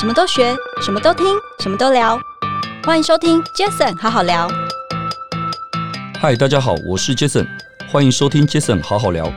[0.00, 1.26] 什么都学，什么都听，
[1.58, 2.16] 什么都聊。
[2.84, 4.48] 欢迎收听 Jason 好好聊。
[6.20, 7.44] 嗨，大家好，我是 Jason，
[7.90, 9.28] 欢迎收听 Jason 好好聊。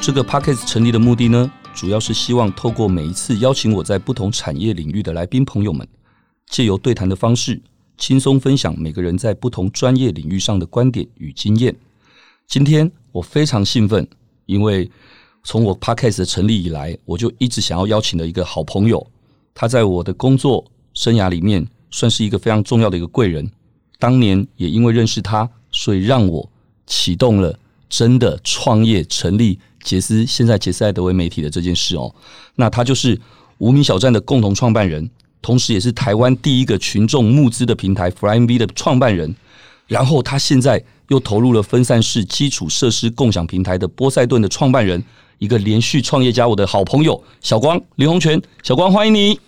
[0.00, 5.86] 这个 Podcast 成立的目的呢，主要是希望透过每一次邀请我在不同产业领域的来宾朋友们，
[6.48, 7.62] 借由对谈的方式，
[7.96, 11.72] 轻松分享每个人在不同专业领域上的观点与经验。
[12.48, 14.08] 今天我非常兴奋，
[14.46, 14.90] 因为
[15.44, 19.06] 从我 Podcast 成立以来，我就一直想要邀请的一个好朋友，
[19.54, 20.64] 他在我的工作
[20.94, 23.50] 生涯里面算是一个非常重要的一个贵人。
[23.98, 26.50] 当年也因为认识他，所以让我
[26.86, 32.14] 启动了真的创业成立杰斯，现在杰斯艾德威媒体的这件事哦。
[32.54, 33.20] 那他就是
[33.58, 35.10] 无名小站的共同创办人，
[35.42, 39.34] 同时也是台湾第一个群众募资的平台 FlyingV 的创办人。
[39.86, 45.02] 然后他现在又投入了分散式基础设施共享平台的波塞顿的创办人。
[45.40, 49.40] 一个连续创业家，我的好朋友小光林洪泉，小光欢迎你。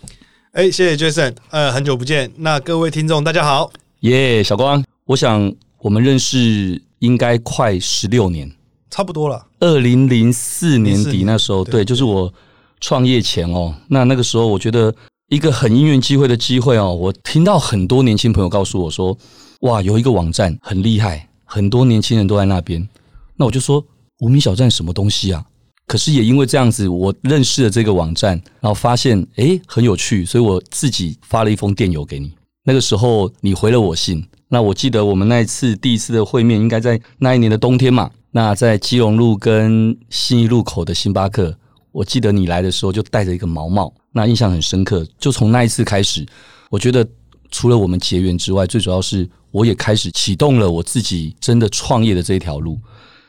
[0.53, 2.31] 哎，谢谢 Jason，呃，很久不见。
[2.37, 8.51] 那各位听众大家好，耶，yeah, 小光，我想我们认识应该快十六年，
[8.89, 9.45] 差不多了。
[9.59, 12.33] 二零零四年底那时候，对，对，就是我
[12.81, 13.75] 创业前哦。
[13.87, 14.91] 那那个时候，我觉得
[15.29, 19.15] 一个很因缘机会的机会哦，我听到很多年轻朋友告诉我说，
[19.59, 22.89] 哇，有一个网站很厉害，很多年轻人都在那边。
[23.35, 23.85] 那我就说，
[24.21, 25.45] 无名小站什么东西啊？
[25.85, 32.31] 可是也因为这样子，我认识了这个网站，然后发现诶很有趣，所以我自己发了一封电邮给你。
[32.63, 34.25] 那个时候你回了我信。
[34.47, 38.09] 那我记得我们那一次第一次的会面，应该在那一年的冬天嘛。
[38.31, 41.55] 那在基隆路跟信义路口的星巴克，
[41.91, 45.05] 我记得你来的时候就戴着一个毛帽，那印象很深刻。
[45.19, 46.25] 就从那一次开始，
[46.69, 47.05] 我觉得
[47.51, 52.79] 除了我们结缘之外，最主要是我也开始启动了我自己真的创业的这一条路。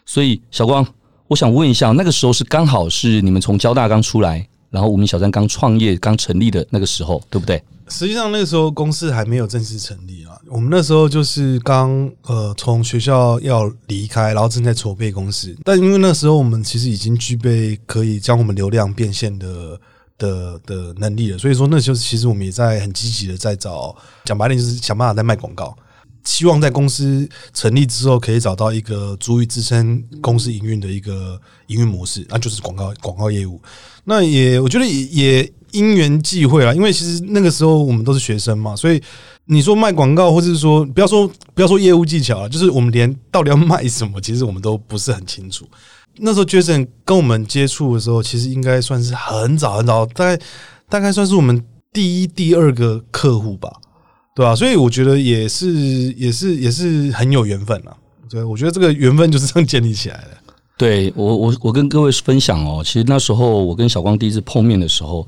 [0.06, 0.86] 所以小光。
[1.28, 7.62] 我想问一下，那个时候是刚好是你们从交大刚出来，然后无名小站刚创业、刚成立的那个时候，对不对？
[7.88, 10.38] 实际上那个时候公司还没有正式成立啊。
[10.48, 15.54] 我们那时候就是刚呃从学校要离开，然后正在筹备公司。
[15.64, 19.78] 但因为那时候我们其实已经具备可以将我们流量变现的
[20.16, 23.94] 的的能力了，所以说那时候其实我们也在很积极的在找，
[24.24, 25.76] 讲白点就是想办法在卖广告。
[26.24, 33.60] 希望在公司成立之后，可以找到一个足以支撑公司营运的一个营运模式，那就是广告广告业务。
[34.04, 39.02] 那也我觉得也也因缘际会啦，因为其实那个时候我们都是学生嘛，所以
[39.46, 45.68] 你说卖广告，或者是说不要说不要说业务技巧啊，就是我们连到底要卖什么，其实我们都不是很清楚。
[46.18, 50.42] 那时候 Jason 跟我们接触的时候，其实应该算是很早很早，大概
[50.88, 51.62] 大概算是我们
[51.92, 53.70] 第一第二个客户吧。
[54.34, 55.72] 对啊，所以我觉得也是，
[56.14, 57.96] 也是，也是很有缘分啊。
[58.28, 60.30] 对，我觉得这个缘分就是这样建立起来的。
[60.76, 65.26] 对我，我，我跟各位分享哦，其实那时候我跟小光第一次碰面的时候，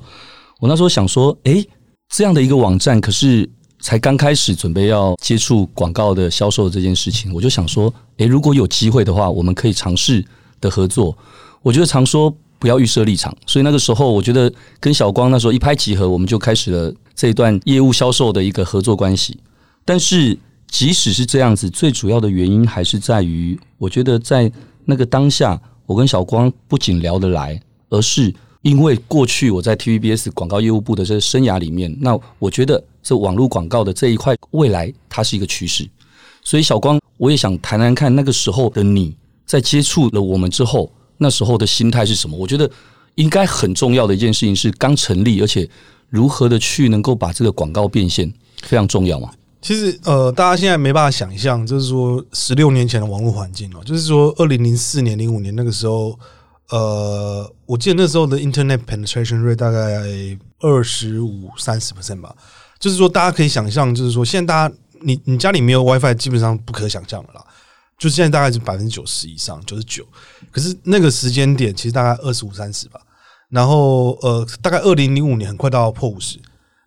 [0.59, 1.65] 我那时候想说，诶，
[2.09, 10.25] 这样的一个网站，可是才刚开始准备要接触广告的销售这件事情，我就想说，诶，如果有机会的话，我们可以尝试
[10.59, 11.17] 的合作。
[11.61, 12.35] 我觉得常说。
[12.59, 19.37] 不要预设立场，所以那个时候我觉得跟小光那时候一拍即合，我们就开始了这一段业务销售的一个合作关系。
[19.83, 20.37] 但是
[20.69, 24.49] 即使是这样子，最主要的原因还是在于，我觉得在
[24.85, 35.85] 那个当下，我跟小光不仅聊得来，而是因为过去我在 TVBS 广告业务部的这个生涯里面，那我觉得这网络广告的这一块未来它是一个趋势。
[36.43, 40.89] 所以小光，我也想谈谈看那个时候的你在接触了我们之后。
[41.19, 42.37] 那时候的心态是什么？
[42.37, 42.69] 我觉得
[43.15, 45.67] 应该很重要的一件事情是刚成立，而且
[46.09, 49.31] 如何的去能够把这个广告变现非常重要嘛。
[49.61, 56.17] 其实呃，大家现在没办法想象，就是说十六年前的网络环境哦，就是说二零零四年、零五年那个时候，
[56.69, 60.03] 呃，我记得那时候的 Internet penetration rate 大概
[60.59, 62.33] 二十五、三十 percent 吧。
[62.79, 67.43] 就是说，大家可以想象，就是说现在大家你你家里没有 WiFi，基本上不可想象的啦。
[67.97, 70.05] 就现在大概是百分之九十以上，九十九。
[70.51, 73.01] 可是那个时间点其实大概二十五、三十吧。
[73.49, 76.39] 然后呃，大概二零零五年很快到破五十。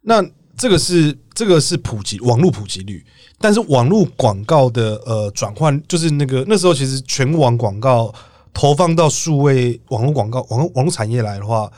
[0.02, 0.24] 那
[0.56, 3.04] 这个是这个是普及网络普及率，
[3.38, 8.12] 但是网络广告的呃转换，就是那个那时候其实全网广告
[8.52, 11.70] 投放到数位网络广告网络网络产业来的话，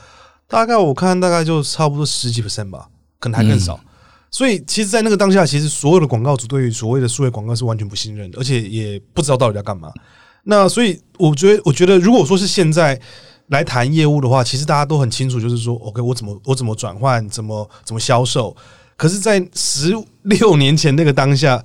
[0.47, 2.87] 大概我看大概就差不多十几 percent 吧，
[3.19, 3.75] 可能还更少。
[3.83, 3.89] 嗯
[4.33, 9.93] 所以，其实，在那个当下，其实所有的广告主对于所谓的数位广告是完全不信任的，而且也不知道到底在干嘛。
[10.45, 12.99] 那所以，我觉得，我觉得，如果说是现在
[13.53, 18.53] 来谈业务的话，其实大家都很清楚，就是说，OK，我怎么我怎么转换，怎么怎么销售。
[18.97, 21.63] 可是，在十六年前那个当下，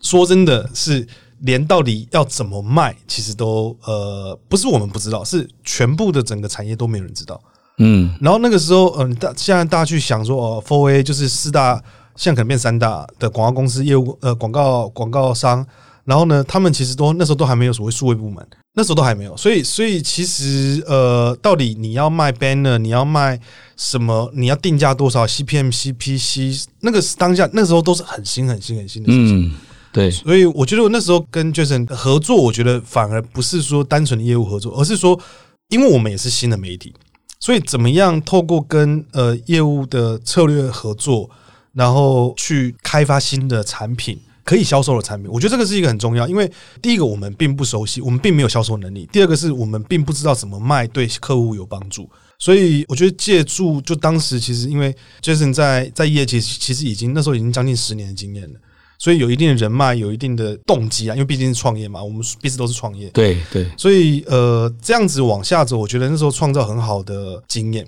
[0.00, 1.06] 说真的是
[1.40, 7.40] 连到底要怎么卖，其实都呃不是我们不知道，是全部的整个产业都没有人知道。
[7.78, 11.82] 嗯，然后那个时候，嗯、呃，大现在大家去想说，哦，Four A 就是四大，
[12.16, 15.66] 现在可能变三大的广告公司业务，呃，广告广告商。
[16.04, 19.36] 然后呢，他们其实都那时候都还没有所谓数位部门，那时候都还没有。
[19.36, 23.38] 所以，所以其实，呃，到底你要卖 banner，你要卖
[23.76, 29.46] 什么，你要定价多少，CPM、CPC，那个是当下那时候都是很新、很新、很新的事情。
[29.46, 29.54] 嗯
[29.92, 35.20] 对，所以我觉得我那时候跟 Jason 合作，我觉得反而不是说单纯的业务合作，而是说，
[35.68, 36.94] 因为我们也是新的媒体，
[37.40, 41.28] 所以怎么样透过跟呃业务的策略合作，
[41.72, 46.26] 然后去开发新的产品，可以销售的产品，我觉得这个是一个很重要。
[46.26, 46.50] 因为
[46.80, 52.08] 第一个我们并不熟悉，我们并没有销售能力；第二个是我们并不知道怎么卖对客户有帮助。
[52.38, 58.58] 所以我觉得借助就当时其实因为 Jason 在在业界其实已经那时候已经将近十年的经验了。
[58.98, 63.08] 所以有一定的人脉，有一定的动机啊，因为毕竟是创业嘛，我们彼此都是创业。
[63.10, 67.86] 对对，所以呃，这样子往下走，我觉得那时候创造很好的经验。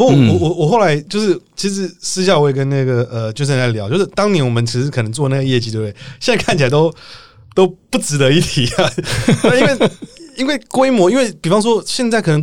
[0.00, 5.94] 不过我我我后来就是，其实私下我也跟那个呃，就是在聊，就是当年我们其实可能做那个业绩，对不对？
[6.18, 6.90] 现在看起来都
[7.54, 8.90] 都不值得一提啊，
[9.60, 9.90] 因为
[10.38, 12.42] 因为规模，因为比方说现在可能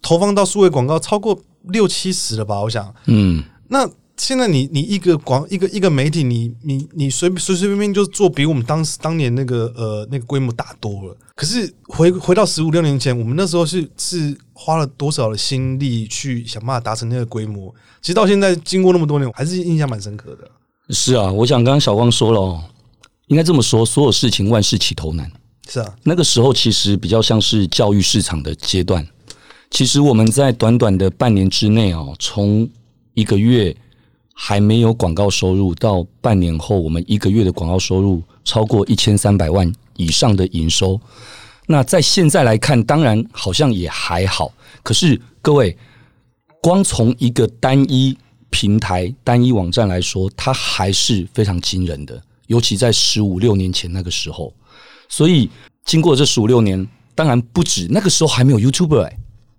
[0.00, 3.86] 投放到数位广告超过六七十了吧，我想，嗯，那。
[4.16, 11.16] 现在你你一个广一个一个媒体，你你你随随随便便就做比我们当时当年那个呃那个规模大多了。
[11.34, 17.74] 可是回回到十五六年前，我们那时候是是花了多少的心力去想办法达成那个规模？
[18.00, 20.48] 其实到现在经过那么多年，我还是印象蛮深刻的。
[20.90, 22.62] 是啊，我想刚刚小光说了哦，
[23.26, 25.28] 应该这么说，所有事情万事起头难。
[25.68, 29.04] 是啊，那个时候其实比较像是教育市场的阶段。
[29.70, 32.70] 其实我们在短短的半年之内哦，从
[33.14, 33.76] 一个月。
[34.36, 41.00] 还没有广告收入，到半年后，我们一个月的广告收入超过一千三百万以上的营收。
[41.66, 44.52] 那在现在来看，当然好像也还好。
[44.82, 45.74] 可是各位，
[46.60, 48.18] 光从一个单一
[48.50, 52.20] 平台、单一网站来说，它还是非常惊人的。
[52.48, 54.52] 尤其在十五六年前那个时候，
[55.08, 55.48] 所以
[55.84, 59.16] 经过这十五六年，当然不止那个时候还没有 YouTuber 哎，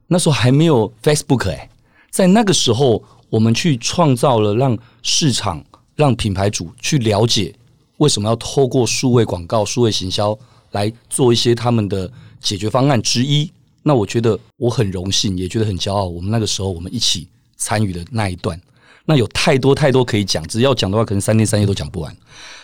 [0.07, 1.69] 那时候还没有 Facebook 哎，
[2.11, 3.01] 在那个时候。
[3.29, 5.63] 我们去创造了让市场、
[5.95, 7.53] 让品牌主去了解
[7.97, 10.37] 为什么要透过数位广告、数位行销
[10.71, 13.51] 来做一些他们的解决方案之一。
[13.83, 16.05] 那我觉得我很荣幸，也觉得很骄傲。
[16.05, 17.27] 我们那个时候我们一起
[17.57, 18.59] 参与的那一段，
[19.05, 22.15] 那有太多太多可以讲，只要讲的话，可能三天三夜都讲不完。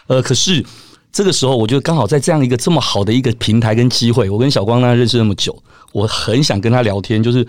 [0.08, 0.66] 呃，可是
[1.12, 5.58] 这个时候，我觉得刚好在这样一个这么好的一个平台跟机会，我跟小光呢认识那么久，
[5.92, 7.46] 我很想跟他聊天，就是。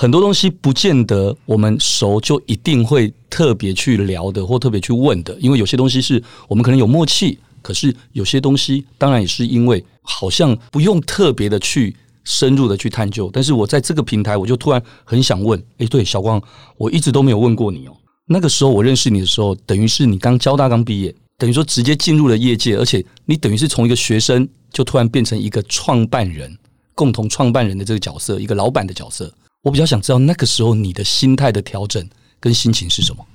[0.00, 13.28] 很多东西不见得我们熟就一定会特别去聊的或特别去问的，因为有些东西是我们可能有默契，可是有些东西当然也是因为好像不用特别的去深入的去探究。
[13.32, 16.40] 但是我在这个平台，我就突然很想问：哎，对，小光，
[16.76, 17.96] 我一直都没有问过你哦。
[18.26, 26.56] 那个时候我认识你的时候，等于是你刚交大刚毕业，等于说直接进入了业界，而且你等于是从一个学生就突然变成一个创办人，
[26.94, 29.34] 共同创办人的这个角色，一个老板的角色。
[29.62, 32.08] 我比较想知道那个时候你的心态的调整
[32.40, 33.26] 跟心情是什么？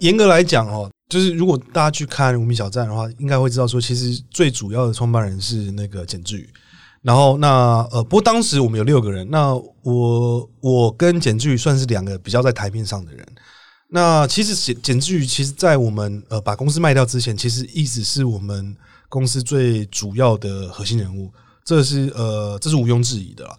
[0.00, 6.48] 严格来讲哦，就是如果大家去看无名小站的话，应该会知道说，其实最主要的创办人是那个简志宇。
[7.02, 13.24] 然后那呃，不过当时我们有六个人，那我我跟简志宇算是两个比较在台面上的人。
[13.88, 18.76] 那其实简简志宇，其实在我们呃把公司卖掉之前，其实一直是我们
[19.08, 21.32] 公司最主要的核心人物，
[21.64, 23.56] 这是呃这是毋庸置疑的啦。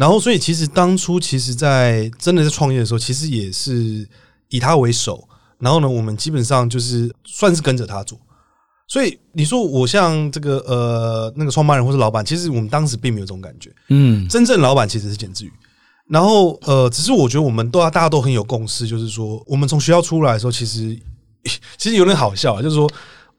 [0.00, 4.08] 然后，所以其实当初，其实，在真的在创业的时候，其实也是
[4.48, 5.28] 以他为首。
[5.58, 8.18] 然后呢，我们基本上就是算是跟着他做。
[8.88, 13.70] 所以你说我像这个呃那个创办人或是老板，其实我们当时并没有这种感觉。
[13.90, 15.52] 嗯，真正老板其实是简志宇。
[16.08, 20.98] 然后呃，只是我觉得我们都要大家都很有共识，就是说我们从学校出来的时候，其实
[21.76, 22.90] 其实有点好笑啊，就是说。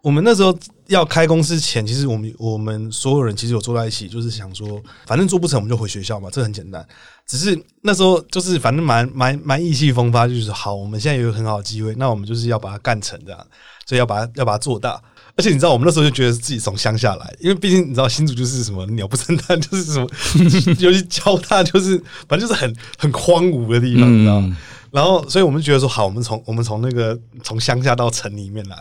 [0.02, 6.86] 我们那时候要开公司前，其实我们我们所有人其实有坐在一起，就是想说，反正做不成我们就回学校嘛，这很简单。
[7.28, 13.48] 只是那时候就是反正蛮蛮蛮意气风发，就是好，我们现在有一个很好的机会，那我们就是要把它干成这样，
[13.86, 15.00] 所以要把它要把它做大。
[15.38, 20.10] 而且你知道，我们那时候就觉得自己从乡下来，因为毕竟你知道新竹就是什么鸟不生蛋，就是什么，
[20.80, 24.44] 尤其交大就是反正就是很很荒芜的地方，你知道。
[24.92, 28.76] 然后，所以我们觉得说，好，我们从我们从那个从乡下到城里面来。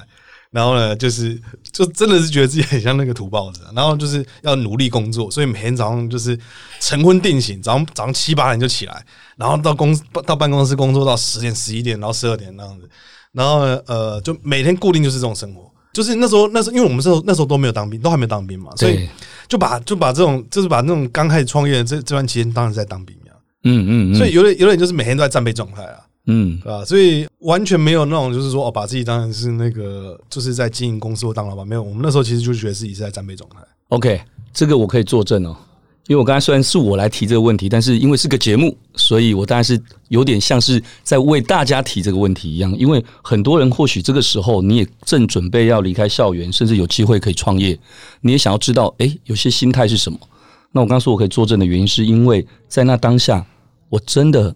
[0.50, 1.40] 然后呢，就是
[1.71, 6.37] 就真的是觉得自己很像那个土包子，然后就是要努力工作，所以每天早上就是
[6.80, 9.04] 晨昏定醒，早上早上七八点就起来，
[9.37, 12.90] 然后到公到办公室工作到十点十一点，然后十二点那样子，
[13.33, 19.09] 然后呢，呃，就每天固定就是这种生活，就是那时候那时候因为我们那时候那时候都没有当兵，都还没有当兵嘛，所以
[19.47, 26.84] 就把就把这种就是把那种刚开始创业的这这段期间当然在当兵呀，嗯嗯，嗯，所以有点有点就是每天都在战备状态啊，嗯，对吧？
[26.84, 31.82] 所以完全没有那种就是说哦，把自己当成是那个就是在经营公司或当老板，没有。
[31.82, 33.56] 我们那时候其实就觉得自己是在战备状态。
[33.88, 34.20] OK，
[34.52, 35.56] 这个我可以作证哦。
[36.06, 42.76] 因为我刚才虽然是我来提这个问题，但是因为是个节目，所以我当然是有点像是在为大家提这个问题一样。
[42.76, 47.78] 因为很多人或许这个时候你也正准备要离开校园，甚至有机会可以创业，
[48.22, 50.18] 你也想要知道，诶，有些心态是什么？
[50.72, 53.46] 那我刚刚说我可以作证的原因，是因为在那当下，
[53.88, 54.52] 我真的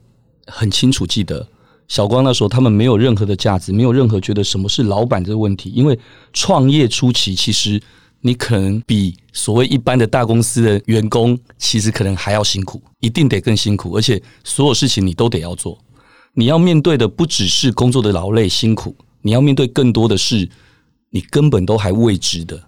[0.46, 1.46] 很清楚记得
[1.88, 5.70] 小光那时候他们没有任何的价值，没有任何觉得什么是老板这个问题。
[5.70, 5.98] 因为
[6.32, 7.80] 创业初期，其实
[8.20, 9.14] 你可能比。
[9.36, 15.76] 所谓一般的大公司的员工，其实可能还要辛苦，一定得更辛苦，而且所有事情你都得要做。
[16.34, 20.48] 你要面对的不只是工作的劳累辛苦，你要面对更多的是
[21.10, 22.62] 你根本都还未知的，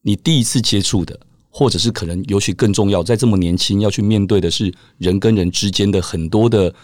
[0.00, 1.20] 你第一次接触的，
[1.50, 6.74] 或者是可能尤其更重要，在这么年轻要去面对的是人跟人之间的很多的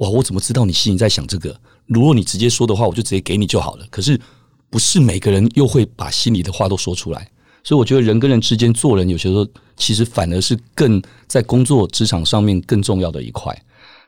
[0.00, 1.58] 哇，我怎么知道你心里在想这个？
[1.86, 3.86] 如果你直接说的话，我就直接给你就好了。
[3.90, 4.18] 可是
[4.68, 7.28] 不是每个人又会把心里的话都说出来。
[7.62, 13.54] 所以我觉得人跟人之间做人，有些时候其实反而是更在工作职场上面更重要的一块。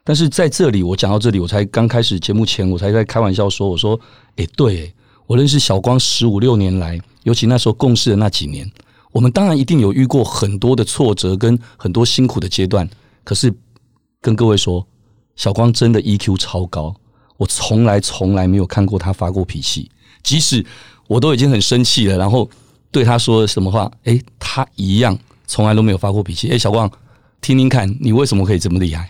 [0.03, 3.97] 但是在这里，我讲到这里，我才刚开始节目前，我才在开玩笑说：“我说，
[4.37, 4.91] 诶，对，
[5.27, 8.69] 我认识小光十五六年来，尤其那时候共事的那几年，
[9.11, 12.89] 我们当然一定有遇过很多的挫折跟很多辛苦的阶段。
[13.23, 13.53] 可是
[14.19, 14.85] 跟各位说，
[15.35, 16.95] 小光真的 EQ 超高，
[17.37, 19.89] 我从来从来没有看过他发过脾气，
[20.21, 20.65] 即使
[21.07, 22.49] 我都已经很生气了，然后。”
[22.93, 23.91] 对他说什么话？
[24.03, 26.47] 诶，他一样从来都没有发过脾气。
[26.49, 26.87] 诶，小光，
[27.41, 29.09] 听听看，你为什么可以这么厉害？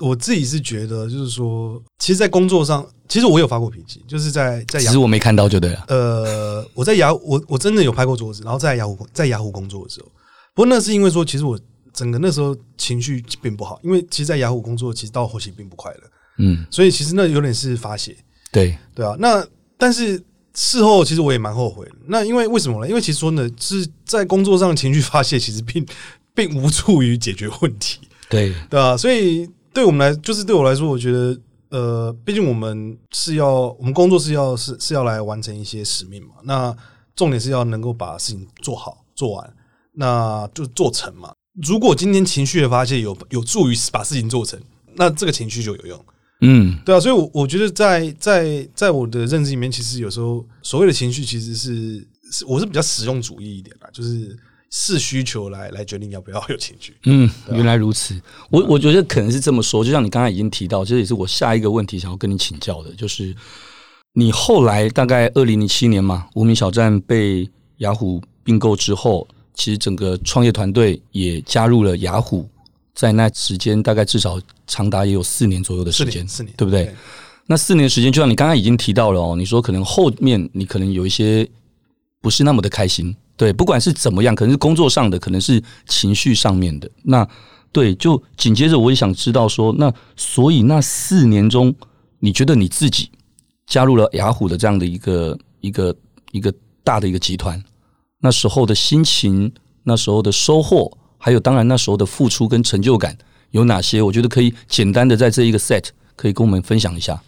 [0.00, 4.80] 我自己是觉得，就是说，其实，在工作上，其实我有发过脾气，就是在在。
[4.80, 5.84] 其实我没看到就对了。
[5.88, 10.06] 呃，我在雅，我我真的有拍过桌子，然后在雅虎在雅虎工作的时候，
[10.54, 11.60] 不过那是因为说，其实我
[11.98, 16.00] 整个那时候情绪并不好，因为其实，在雅虎工作，其实到后期并不快乐。
[16.38, 18.16] 嗯，所以其实那有点是发泄。
[18.52, 20.22] 对对啊，那但是。
[20.54, 22.88] 事后其实我也蛮后悔的，那因为为什么呢？
[22.88, 25.86] 因为其实说呢，是在工作上情绪发泄，其实并
[26.34, 28.00] 并无助于解决问题。
[28.28, 31.38] 对 对啊，所以对我们来，就是对我来说，我觉得
[31.68, 36.30] 呃，毕竟我们是要，我们工作是要是是要来完成一些使命嘛。
[36.42, 36.74] 那
[37.14, 39.54] 重点是要能够把事情做好做完，
[39.92, 41.32] 那就做成嘛。
[41.62, 44.60] 如果今天情绪的发泄有有助于把事情做成，
[44.96, 46.04] 那这个情绪就有用。
[46.40, 54.36] 嗯，对啊，所以，我我觉得在在在我的认知里面，其实有时候所谓的情绪，其实是是我是比较实用主义一点啦，就是
[54.70, 56.94] 视需求来来决定要不要有情绪。
[57.06, 58.14] 嗯，原来如此，
[58.50, 63.34] 我我觉得可能是这么说，就像你刚才已经提到，这也是我下一个问题想要跟你请教的，就是
[64.12, 69.26] 你后来大概二零零七年嘛，无名小站被雅虎并购之后，
[69.58, 72.48] 其实整个创业团队也加入了雅虎。
[72.94, 76.92] 在那时间大概至少长达也有四年左右的时间，四年，对不对？
[77.46, 81.48] 那四年时间，就像你刚刚已经提到了哦，你说可能后面你可能有一些
[82.20, 86.90] 不是那么的开心，对，不管是怎么样，可能是工作上的，可能是情绪上面的。
[87.04, 87.24] 那
[87.70, 91.72] 对，就紧接着我也想知道说，那所以那四年中，
[92.18, 93.08] 你觉得你自己
[93.68, 95.96] 加入了雅虎的这样的一个一个
[96.32, 97.62] 一个大的一个集团，
[98.20, 99.52] 那时候的心情，
[99.84, 100.96] 那时候的收获。
[101.20, 103.18] 还有，当然那时候的付出跟成就感
[103.50, 104.00] 有哪些？
[104.00, 105.84] 我觉得可以简单的在这一个 set
[106.14, 107.20] 可以跟我们分享一下。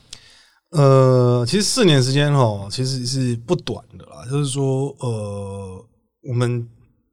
[0.71, 4.25] 呃，其实四年时间哈，其实是不短的啦。
[4.31, 5.85] 就是说，呃，
[6.23, 6.65] 我们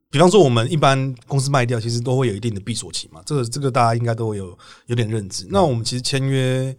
[0.08, 3.20] 比方说我们一般公司卖掉，其实都会有一定的闭锁期嘛。
[3.26, 4.56] 这个这个大家应该都有
[4.86, 5.48] 有点认知。
[5.50, 6.72] 那我们其实签约，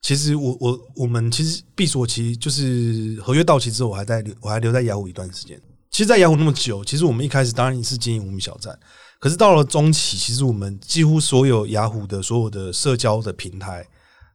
[0.00, 5.60] 其实我我我们其实闭锁期就是合约到期之后，我还在我还留在雅虎一段时间。
[5.90, 8.78] 其实，在雅虎那么久，其实我们一开始当然也是经营无名小站。
[9.18, 13.86] 可是到了中期，其实我们几乎所有雅虎的所有的社交的平台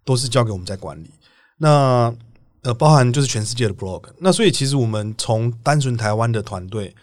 [0.04, 1.10] 都是交给我们在管理。
[1.58, 2.14] 那
[2.62, 4.04] 呃，包含就是全世界的 blog。
[4.20, 6.94] 那所以其实我们从单纯台湾的团队，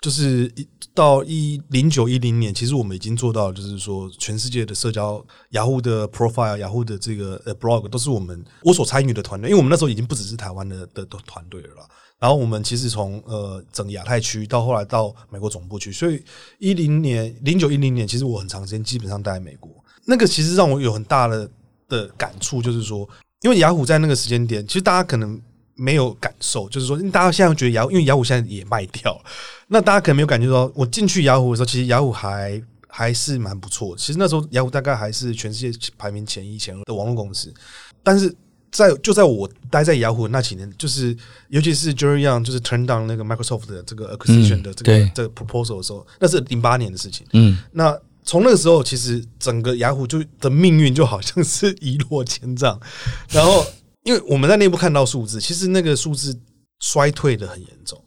[0.00, 9.48] 就是一到一零九一零年，其实我们已经做到，就是说全世界的社交雅虎的 profile、雅虎的这个呃 blog 都是我们我所参与的团队。
[9.48, 11.88] 因为我们那时候已经不只是台湾的的团队了。
[12.22, 16.22] 然后我们其实从呃整亚太区到后来到美国总部去，所以
[16.60, 19.68] 一零年零九一零年，其实我很长时间基本上待在美国。
[20.04, 21.50] 那个其实让我有很大的
[21.88, 23.08] 的感触，就是说，
[23.40, 25.42] 因为雅虎在那个时间点，其实大家可能
[25.74, 29.24] 没有感受，就是说，大家现在觉得雅虎，因为雅虎现在也卖掉了，
[29.66, 33.96] 那大家可能没有感觉到，我进去雅虎的时候，其实雅虎还还是蛮不错。
[33.96, 37.52] 其实那时候雅虎大概还是全世界排名前一前二的网络公司，
[38.04, 38.32] 但是。
[38.72, 41.16] 在就在我待在雅虎那几年，就是
[41.48, 47.26] 尤其是 Jerry Yang 就是 turn down 那个 Microsoft 的这个 acquisition 的这个、嗯、这个 proposal 的时候，那是零八年的事情。
[47.34, 52.80] 嗯，那从那个时候，其实整个雅虎就的命运就好像是一落千丈。
[53.28, 53.66] 然后，
[54.04, 56.34] 因为我们在内部看到数字，其实那个数字
[56.80, 58.02] 衰退的很严重。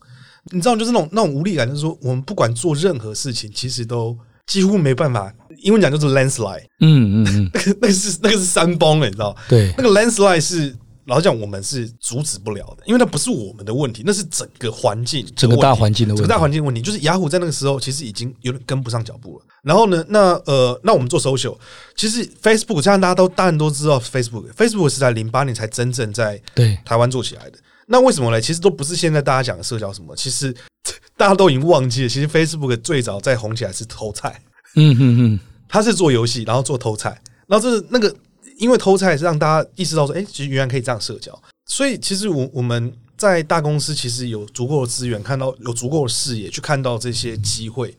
[0.51, 4.17] 你知道，就是那种那种无力感，就是说，我们不管做任何事情，其实都
[4.48, 5.34] 几乎没办法。
[5.60, 9.36] 英文讲就是 landslide，嗯嗯嗯，那个 那个是那个是山崩了，你知道？
[9.50, 10.75] 对，那个 landslide 是
[11.06, 19.46] 老实讲，我们是阻止不了的，因为那不是我们的问题，那是整个环境，整个大环境的问题，整个大环境的问题，就是雅虎在那个时候其实已经有点跟不上脚步了。
[19.64, 21.58] 然后呢，那呃，那我们做 social，
[21.96, 27.58] 其实 Facebook，这样大家都当然都知道 Facebook，Facebook 是在零八年才真正在对台湾做起来的。
[27.88, 28.42] 那为什么呢？
[28.42, 30.54] 其实都不是现在大家讲的社交什么，其实
[31.17, 32.10] 大家都已经忘记了。
[32.10, 34.41] 其实 Facebook 最早在红起来是偷菜，
[34.75, 37.10] 嗯哼哼，他是做游戏，然后做偷菜，
[37.48, 38.15] 然后这是那个
[38.57, 41.38] 因为偷菜是让大家意识到说，哎，其实原来可以这样社交。
[41.65, 47.95] 所以其实我我们在大公司其实有足够的资源，看到有足够的视野去看到这些机会，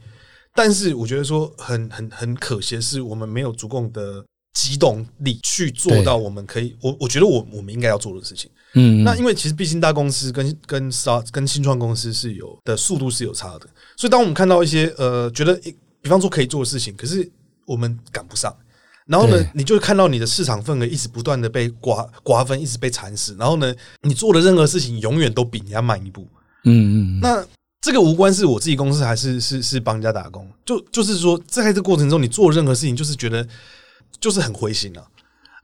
[0.55, 4.25] 但是我觉得说很很很可惜的是，我们没有足够的。
[4.57, 8.51] 机动力去做到我们可以，我我觉得我我们应该要做的事情。
[8.73, 10.91] 嗯，那因为其实毕竟大公司跟跟
[11.31, 13.67] 跟新创公司是有的速度是有差的，
[13.99, 15.55] 所以当我们看到一些呃觉得
[16.01, 17.31] 比方说可以做的事情，可是
[17.67, 18.55] 我们赶不上，
[19.07, 26.27] 然后呢，你就看到你的市场份额一直不断的被瓜瓜分，一直被蚕食，然后呢，你做的任何事情永远都比人家慢一步。
[26.65, 27.47] 嗯嗯，那
[27.83, 33.47] 这个无关是我自己公司还是是是帮人家打工，就就是说在这个过程中你做任何事情，就是觉得。
[34.21, 35.05] 就是很灰心啊，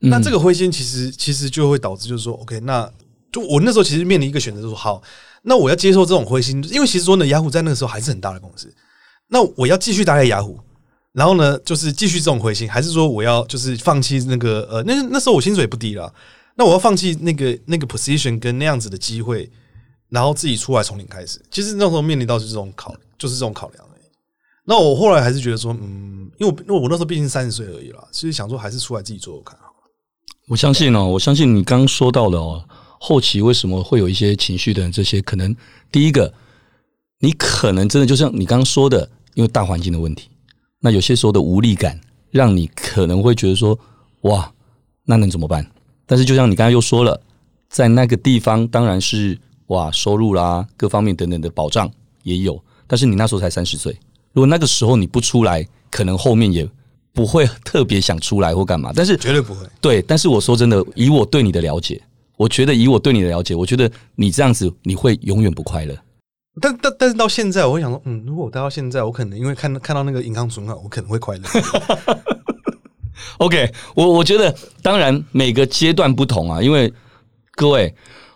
[0.00, 2.90] 那这个灰心其实其实就会导致，就是说，OK，那
[3.30, 5.02] 就我那时候其实面临一个选择，就是说，好，
[5.42, 8.73] 那我要接受这种灰心，因为其实说呢，雅虎在那个时候还是很大的公司，
[9.28, 10.59] 那我要继续待在雅虎，
[11.12, 16.12] 然后呢，就是继续这种灰心，还是说我要就是放弃那个呃，那那时候我薪水也不低了，
[16.56, 19.50] 那我要放弃那个那个 position 跟那样子的机会，
[20.09, 23.85] 然后自己出来从零开始，其实那时候面临到是这种考，就是这种考量。
[24.64, 29.90] 那我后来还是觉得说，嗯，因为我因为我那时候毕竟三十岁而已啦，其实想说还是出来自己做做看好了。
[30.49, 32.64] 我相信哦，我相信你刚刚说到的哦，
[33.00, 35.55] 后期为什么会有一些情绪的这些，可能
[35.90, 36.33] 第一个，
[37.18, 40.29] 你可能真的就像你刚刚说的，因为大环境的问题，
[40.81, 43.77] 那有些时候的无力感，让你可能会觉得说，
[44.22, 44.53] 哇，
[45.05, 45.68] 那能怎么办？
[46.07, 47.20] 但是就像你刚刚又说了，
[47.68, 51.90] 在那个地方当然是哇，收入啦，各方面等等的保障
[52.22, 53.98] 也有，但是你那时候才三十岁。
[54.33, 56.66] 如果那个时候你不出来，可能后面也
[57.12, 58.90] 不会特别想出来或干嘛。
[58.95, 59.61] 但是绝对不会。
[59.81, 62.01] 对，但是我说真的，以我对你的了解，
[62.37, 65.95] 我觉得以我对你的了解，我觉得你这样子你会永远不快乐。
[66.61, 71.42] 但但但是到现在，我会想说，嗯，如果我待到现在，我可能因为看看到那个银行存款，我可能会快乐。
[73.38, 76.92] OK，我我觉得当然每个阶段不同啊，因为
[77.53, 77.95] 各位，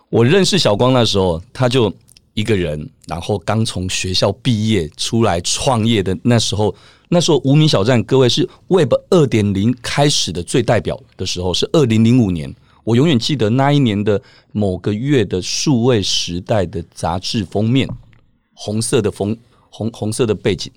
[0.09, 1.91] 我认识小光那时候，他就。
[2.37, 6.73] 一个人，然后刚从学校毕业出来创业的那时候，
[7.09, 12.55] 那时候无名小站，各位是 Web 二点零开始的最代表的时候，是二零零五年。
[12.83, 14.21] 我永远记得那一年的
[14.51, 17.89] 某个月的数位时代的杂志封面，
[18.53, 19.35] 红色的封
[19.71, 20.71] 红红色的背景，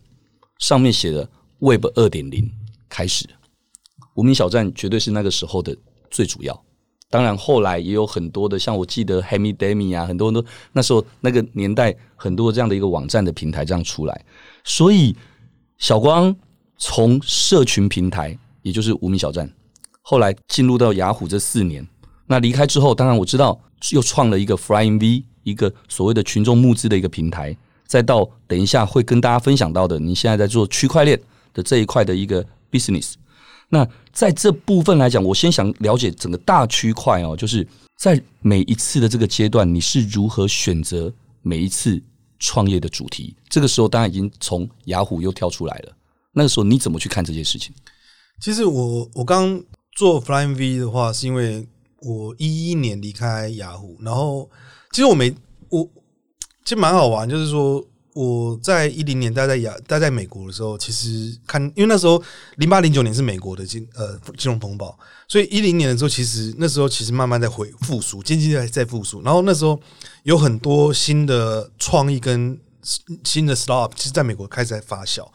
[0.60, 2.50] 上面写的 Web 二点零
[2.88, 3.28] 开始，
[4.14, 5.76] 无名小站绝对是那个时候的
[6.10, 6.64] 最主要。
[7.10, 14.24] 当然，后来也有很多的，像我记得 Hemi-Demi 啊，很多人都那时候那个年代，很多这样的一个网站的平台这样出来。
[14.62, 15.16] 所以，
[15.76, 16.34] 小光
[16.78, 19.52] 从社群平台，也就是无名小站，
[20.02, 21.84] 后来进入到雅虎这四年。
[22.26, 27.56] 那离开之后，当然我知道又创了一个 Flying V，一个所谓的群众募资的一个平台。
[27.86, 31.20] 再到等一下会跟大家分享到的，你现在在做区块链
[31.52, 33.14] 的这一块的一个 business。
[33.72, 37.64] 那在这部分来讲，我先想了解整个大区块哦，就是
[37.96, 42.02] 在每一次的这个阶段，你是如何选择每一次
[42.40, 43.34] 创业的主题？
[43.48, 45.92] 这个时候当然已经从雅虎又跳出来了。
[46.32, 47.72] 那个时候你怎么去看这件事情？
[48.40, 51.64] 其实我我刚做 Flying V 的话，是因为
[52.00, 54.50] 我一一年离开雅虎，然后
[54.90, 55.32] 其实我没
[55.68, 55.88] 我
[56.64, 57.84] 其实蛮好玩，就是说。
[58.20, 62.22] 我在一零年待在亚待在美国的时候，其实看，因为那时候
[62.58, 64.94] 零八零九年是美国的金呃金融风暴，
[65.26, 69.80] 所以一零年的时候，其实那时候其实慢慢在回复苏，经济在在复苏，然后那时候
[70.24, 72.60] 有很多新的创意跟
[73.24, 75.26] 新的 startup，其实在美国开始在发酵，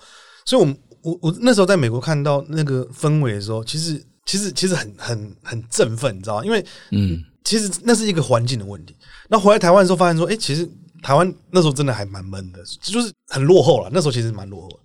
[0.45, 6.45] 所以我我我那时候在美国看到那个氛围的时候，其实其实其实很很很振奋，你知道吗？
[6.45, 8.95] 因为嗯，其实那是一个环境的问题。
[9.29, 10.69] 那回来台湾的时候，发现说，哎，其实。
[11.05, 13.91] 台湾那时候真的还蛮闷的，就是很落后了。
[13.93, 14.77] 那时候其实蛮落后的，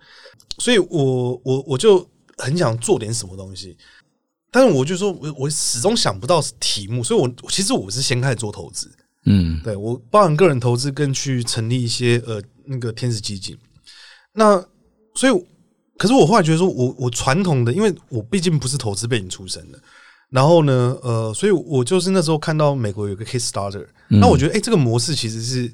[0.59, 2.07] 所以我我我就
[2.37, 3.75] 很想做点什么东西，
[4.51, 8.93] 但是我就说我我始终想不到题目，所以我其实我是先开始做投资，
[9.25, 13.57] 嗯，对，我包含个人投资跟去成立一些呃那个天使基金。
[14.35, 14.63] 那
[15.15, 15.47] 所以
[15.97, 19.81] 可是我后来觉得说我，我我传统的，因为我毕竟不是投资背景出身的，
[20.29, 25.73] 然后呢，呃，所以我就是那时候看到美国有个 Kickstarter，那我觉得，哎、欸，这个模式其实是。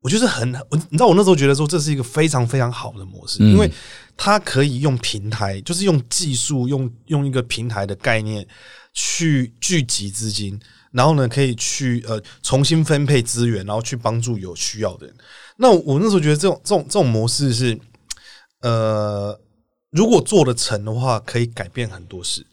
[0.00, 3.68] 我就是很，我你知道，我那时候觉得说这是一个非常非常好的模式，因为
[4.16, 8.46] 它可以用平台，就是用技术，用用一个平台的概念
[8.94, 10.58] 去聚集资金，
[10.92, 15.16] 然后呢，可以去呃重新分配资源，然后去帮助有需要的人。
[15.56, 17.76] 那我那时候觉得这种这种这种模式是，
[18.60, 19.36] 呃，
[19.90, 22.46] 如果做得成的话，可以改变很多事。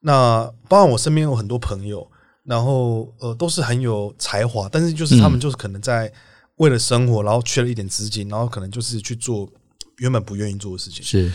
[0.00, 2.10] 那包括我身边有很多朋友，
[2.42, 6.12] 然后呃都是很有才华，但是就是他们就是可能在。
[6.60, 9.48] 为了生活，然后缺了一点资金，然后可能就是去做
[9.96, 11.02] 原本不愿意做的事情。
[11.02, 11.32] 是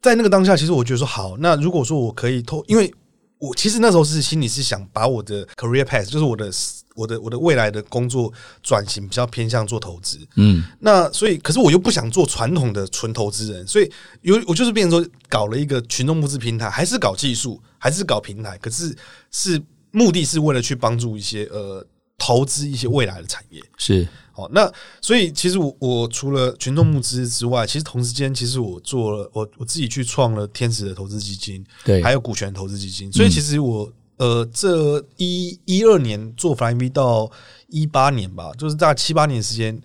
[0.00, 2.92] 在那个当下，其实我觉得说好，那如果说我可以透，因为
[3.38, 6.48] 我其实那时候是心里是想把我的 career path，就是我的
[6.94, 10.18] 我的我的未来的工作转型比较偏向做投资。
[10.36, 13.90] 嗯，那所以，可是我又不想做传统的纯投资人，所以
[14.22, 18.96] 有我就是变成说搞了一个群众募资平台，还是搞技术，还是搞平台，可是
[19.32, 19.60] 是
[19.90, 21.84] 目的是为了去帮助一些呃
[22.16, 23.60] 投资一些未来的产业。
[23.76, 24.06] 是。
[24.38, 33.12] 哦，那所以其实我我除了群众募资之外，其实同时间其实我做了我我自己去创了天使的投资基金，对，还有股权投资基金。
[33.12, 37.28] 所以其实我呃这一一二年做 Flying V 到
[37.66, 39.82] 一八年吧，就是大概七八年时间，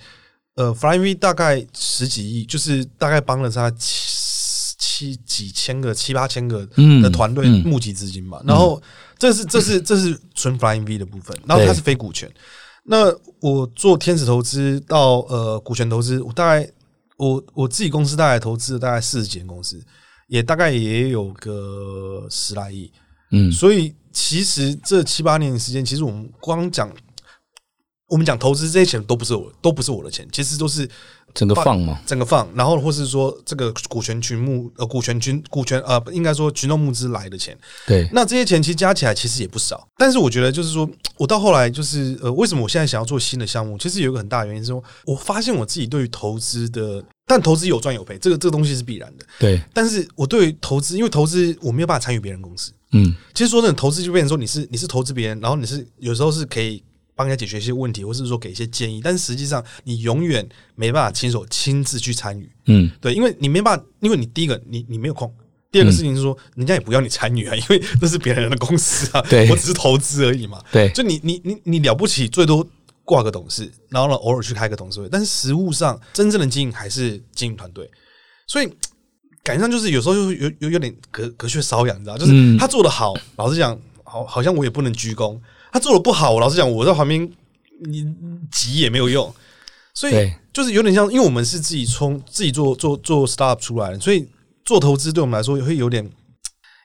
[0.53, 6.63] 呃，Flying V 大概十几亿，就是大概帮了他七七几千个七八千个
[7.01, 8.39] 的团队募集资金嘛。
[8.45, 8.79] 然后
[9.17, 12.31] 这是这是这是纯 Flying V 的部分，然后它是非股权。
[12.83, 16.71] 那我做天使投资到呃股权投资，我大概
[17.17, 19.83] 我我自己公司大概投资了大概四十几间公司，
[20.27, 22.91] 也大概也有个十来亿，
[23.31, 26.91] 嗯，所以其实这七八年的时间，其实我们光讲
[28.09, 30.89] 我们讲投资这些钱都不是我都不是我的钱，其实都是。
[31.33, 56.83] 整个放嘛，整个放，然后或是说这个股权群募呃股权群股权呃应该说群众募资来的钱，对，那这些钱其实加起来其实也不少，但是我觉得就是说我到后来就是呃为什么我现在想要做新的项目，其实有一个很大的原因是说，我发现我自己对于投资的，但投资有赚有赔，这个这个东西是必然的，对，但是我对于投资，因为投资我没有办法参与别人公司，嗯，其实说真的投资就变成说你是你是投资别人，然后你是有时候是可以。
[57.15, 62.52] 帮人家解决一些问题，或是说给一些建议，但是实际上你永远没办法亲手亲自去参与。
[62.65, 65.32] 嗯，对，因为你没办法，因为你第一个你你没有空，
[65.71, 70.60] 第二个事情是说、嗯、人家也不要你参与啊，因为那是别人的公司啊，对，我只是投资而已嘛。
[70.71, 72.67] 对，就你你你你了不起，最多
[73.04, 77.89] 挂个董事，然后呢偶尔去开个董事会，但是实物上真正的经营还是经营团队，
[78.47, 78.67] 所以
[79.43, 85.39] 感觉上就是有时候就有有有点隔隔靴搔痒，你知道，就是他做的好，老实讲，好好像我也不能居功。
[85.73, 87.27] 他做的不好，我老实讲，我在旁边
[87.83, 88.05] 你
[88.51, 89.33] 急也没有用，
[89.91, 94.29] 所以就是有点像，因为我们是自己冲自己做做做 startup 出来的，所以
[94.63, 96.07] 做投资对我们来说也会有点。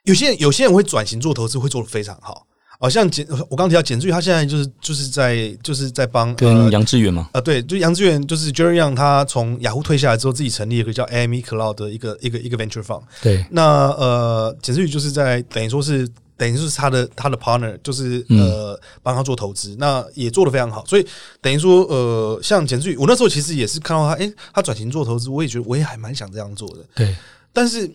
[0.05, 2.47] 有些人有些人会转型做投资，会做的非常好。
[2.79, 13.03] 好像简我刚刚提到简志宇，他现在就是就是在就是在帮跟杨致远嘛，呃对，就杨致远就是 Jerry Yang，他从雅虎退下来之后，自己成立一个叫 Amy Cloud 的一个一个一个 venture fund。
[13.21, 16.09] 对，那呃简志宇就是在等于说是。
[16.39, 20.85] 等于就是他的他的 partner，就是呃帮他做投资，那也做得非常好。
[20.85, 21.05] 所以
[21.41, 26.85] 等于说呃，像简志宇，我那时候其实也是看到他，诶，他转型做投资，我也觉得我也还蛮想这样做的。
[26.95, 27.13] 对，
[27.51, 27.91] 但是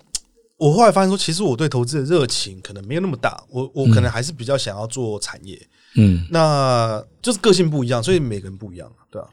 [0.58, 5.58] 我后来发现说，其实我对投资的热情可能没有那么大，我我可能还是比较想要做产业。
[5.96, 9.28] 嗯，那就是个性不一样，所以每个人不一样，对吧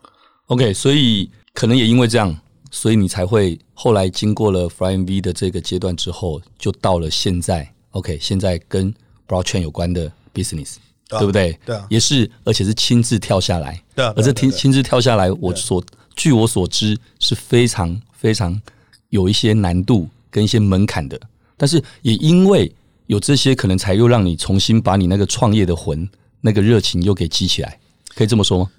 [0.46, 2.34] ？OK，所以可能也因为这样，
[2.72, 7.74] 所以你才会后来经过了 Flying V 的这个阶段之后，就到了现在。
[7.92, 8.94] OK，现在跟
[9.28, 10.76] Blockchain 有关的 business，
[11.08, 11.58] 对，不对？
[11.66, 13.82] 对啊，也是，而且是亲自跳下来。
[13.96, 15.84] 对啊，而这亲亲自跳下来，我所
[16.16, 18.62] 据我所知是非常非常
[19.10, 21.20] 有一些难度跟一些门槛的。
[21.58, 22.74] 但是也因为
[23.08, 26.10] 有这些，可能才又让你重新把你那个创业的魂、
[26.42, 27.78] 那个热情又给激起来，
[28.16, 28.72] 可以这么说吗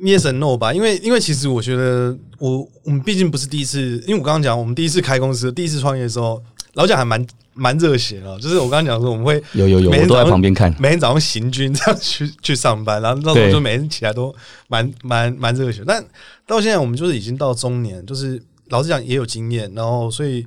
[0.00, 6.42] ？Yes and no 吧，因为因为其实我觉得我我们毕竟不是第一次，因为我刚刚讲我们第一次开公司、第一次创业的时候，
[6.76, 7.26] 老蒋还蛮。
[7.58, 14.30] 蛮热血啊，就是我刚刚讲说，我们会有有有，我都在旁边看，每天早上行军这样去去上班，然后那时候就每天起来都
[14.68, 15.82] 蛮 蛮蛮热血。
[15.86, 16.04] 但
[16.46, 20.44] 到现在，我们就是已经到中年，就是老实讲也有经验，然后所以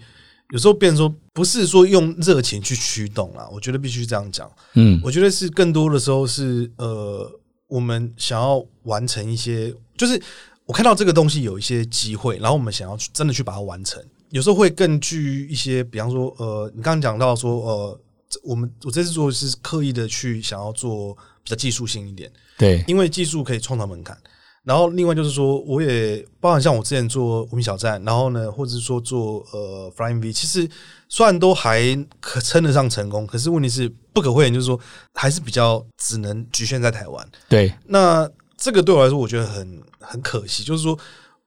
[0.52, 4.48] 有时候变成说，不是说用热情去驱动啊，我觉得必须这样讲。
[4.76, 7.28] 嗯，我觉得是更多的时候是呃，
[7.70, 10.22] 我们想要完成一些，就是
[10.68, 14.00] 我看到这个东西有一些机会，然后我们想要去真的去把它完成。
[14.30, 18.00] 有时候会更具一些，比方说，呃，你刚刚讲到说，呃，
[18.44, 21.13] 我们我这次做是刻意的去想要做
[21.44, 24.18] 比较技术性一点，对，因为技术可以创造门槛。
[24.63, 30.70] 然后另外就是说，我也包含像我之前做无名小站，然后呢，或者是说做呃 Flying V，其实
[31.08, 31.82] 虽然都还
[32.20, 34.80] 可称得上成功，可是问题是不可讳言，就是说
[35.13, 37.28] 还是比较只能局限在台湾。
[37.48, 41.00] 对，那这个对我来说，我觉得很很可惜，就是说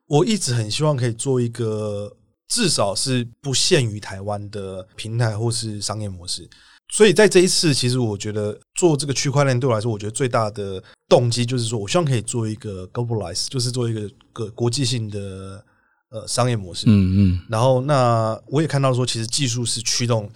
[0.06, 2.10] 我一直很希望可以做一个
[2.52, 6.46] 至少是不限于台湾的平台或是商业模式。
[6.92, 15.64] 所以在这一次，其实我觉得做这个区块链对我来说，我觉得最大的动机就是说，我希望可以做一个 globalize，就是做一个个国际性的
[16.10, 16.84] 呃商业模式。
[16.88, 17.40] 嗯嗯。
[17.48, 20.30] 然后，那我也看到说，其实技术是驱动。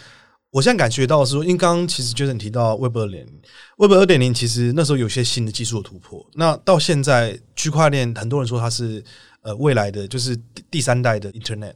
[0.51, 3.41] 我现在感觉到是说，因为刚刚其实 Jason 提到 Web 二点零
[3.77, 6.27] ，Web 二点零其实那时候有些新的技术的突破。
[6.33, 9.05] 那到现在，区块链很多人说它是
[9.43, 10.35] 呃未来的就是
[10.71, 11.75] 第三代的 Internet。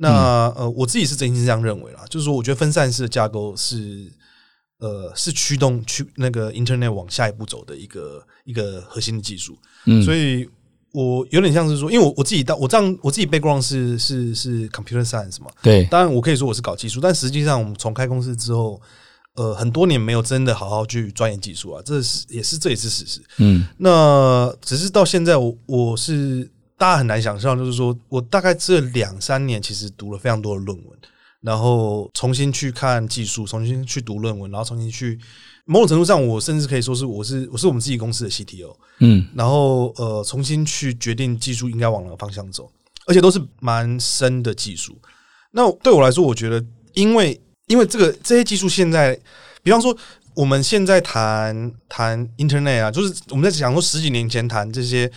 [0.00, 4.10] 那呃，我自己是真心这样认为啦，就是说，我觉得分散式的架构是。
[4.82, 10.48] 呃，是驱动去那个 Internet 往下一步走的一个一个核心的技术，嗯，所以
[10.92, 18.80] 我有点像是说，因为我我自己到我这样我自己 background 是是是 computer science 嘛，对，当然我可以说我是搞技术，但实际上我们从开公司之后，
[19.34, 30.98] 呃，很多年没有真的好好去钻研技术啊，这是也是这也是事实，嗯，那只是到现在我我是大家很难想象，就是说我大概这两三年其实读了非常多的论文。
[31.42, 35.18] 然后重新去看技术，重新去读论文，然后重新去
[35.64, 42.70] 某种程度上，我甚至可以说是我是我是我们自己公司的 CTO，嗯，然后呃重新去决定技术应该往哪个方向走，
[43.06, 44.98] 而且都是蛮深的技术。
[45.52, 46.62] 那对我来说，我觉得
[46.92, 49.18] 因为因为这个这些技术现在，
[49.62, 49.96] 比方说
[50.34, 55.10] 我们现在谈谈 Internet 啊，就是我们在讲说十几年前谈这些。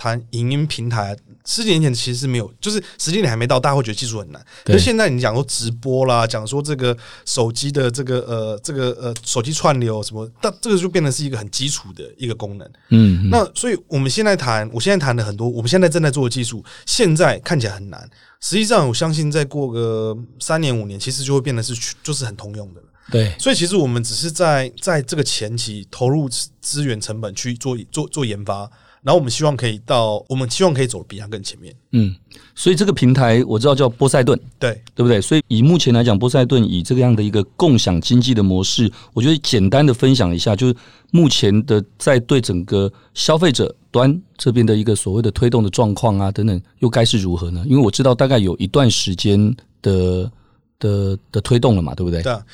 [0.00, 4.42] 谈影音平台，十几年前其实是没有，就是时间点还没到，大家会觉得技术很难。
[4.64, 12.66] 可是现在你讲说直播啦，讲说这个手机的这个呃这个呃手机串流什么，但这个就变成是一个很基础的一个功能。
[12.88, 18.08] 嗯，那所以我们现在谈，我现在谈的很多，我们现在正在做的技术，现在看起来很难。
[18.40, 22.86] 实际上，我相信再过个三年五年，其实就会变得是就是很通用的了。
[23.10, 26.26] 对，所以其实我们只是在在这个前期投入
[26.62, 28.70] 资源成本去做做做研发。
[29.02, 31.74] 然后我们希望可以到，我们希望可以走比他更前面。
[31.92, 32.14] 嗯，
[32.54, 35.20] 所以这个平台我知道叫波塞顿，对对不对？
[35.20, 40.76] 所以以目前来讲，波塞顿以这个样的一个共享经济的模式，我觉得简单的分享一下，就是
[41.12, 47.64] 目前的在对整个消费者端这边的一个所谓的推动的状况啊等等，又该是如何呢？
[47.66, 50.30] 因为我知道大概有一段时间的
[50.78, 52.22] 的的推动了嘛，对不对？
[52.22, 52.44] 对啊，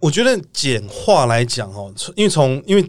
[0.00, 2.84] 我觉得简化来讲哦，因为从因为。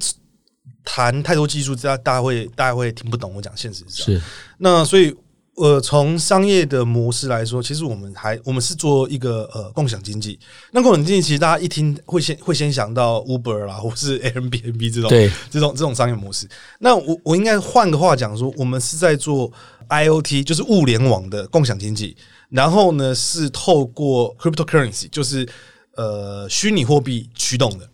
[0.85, 4.21] 谈太多技术，大家大家会大家会听不懂我讲现实是。
[4.59, 5.13] 那所以
[5.55, 10.37] 呃，从商业的模式来说，其实我们还我们是做一个呃共享经济。
[10.71, 15.09] 那共享经济其实大家一听会先会先想到 Uber 啦，或是 Airbnb 这种
[15.49, 16.45] 这种这种商业模式。
[16.79, 19.49] 那我我应该换个话讲说，我们是在做
[19.87, 22.17] IoT，就是物联网的共享经济。
[22.49, 25.47] 然后呢，是透过 Cryptocurrency，就是
[25.95, 27.89] 呃虚拟货币驱动的。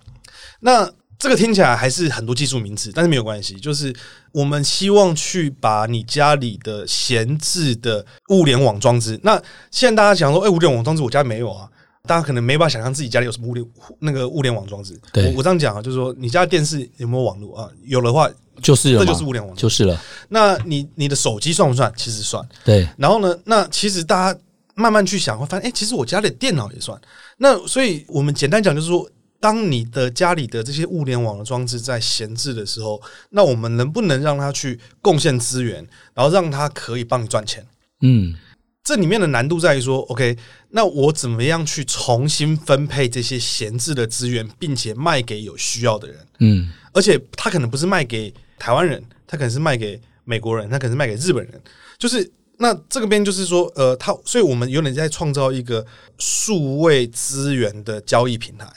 [0.60, 3.53] 那这个听起来还是很多技术名词，但是没有关系。
[3.53, 3.95] 就是
[4.31, 11.69] 我们希望去把你家里的闲置的物联网装置，那现在大家想说，哎，物联网装置我家没有啊，
[12.07, 13.63] 大家可能没办法想象自己家里有什么物联
[13.99, 14.99] 那个物联网装置。
[15.13, 17.69] 对，我我这样讲啊，就是说你家电视有没有网络啊？
[17.84, 18.27] 有的话
[18.60, 20.01] 就是这就是物联网，就是了。
[20.29, 21.93] 那你你的手机算不算？
[21.95, 22.43] 其实算。
[22.65, 22.89] 对。
[22.97, 24.39] 然后呢，那其实大家
[24.73, 26.99] 慢慢去想，会发现，哎，其实我家里的电脑也算。
[27.38, 29.07] 那所以我们简单讲，就是说。
[29.41, 33.01] 当你的家里的这些物联网的装置在闲置的时候，
[33.32, 37.65] 那我们能不能让它去贡献资源，然后让它可以帮你赚钱？
[38.01, 38.36] 嗯，
[38.84, 40.38] 这里面的难度在于说，OK，
[40.69, 46.17] 那我怎么样去重新分配这些闲置的资源，并且卖给有需要的人？
[46.39, 51.60] 嗯，而且他可能不是卖给台湾人，他可能是卖给美国人，他可能是卖给日本人。
[51.97, 55.84] 就是那这个边就是说，呃，他，所以我们有点在创造一个
[56.19, 58.67] 数位资源的交易平台。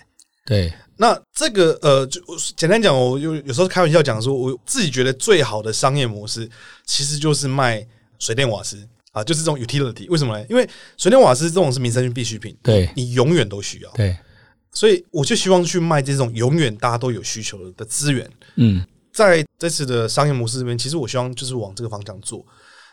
[0.46, 2.20] 对，那这个呃，就
[2.54, 6.46] 简单讲，我有有时候开玩笑讲说，我自己觉得最好的商业模式，
[6.84, 7.86] 其实就是卖
[8.18, 10.06] 水电瓦斯啊，就是这种 utility。
[10.10, 10.46] 为什么呢？
[10.50, 13.90] 因为水电瓦斯这种是民生必需品，对，你永远都需要。
[13.92, 14.14] 对，
[14.70, 18.30] 所以我就希望去卖这种永远大家都有需求的资源。
[18.56, 22.44] 嗯，在这次的商业模式这边，其实我希望就是往这个方向做。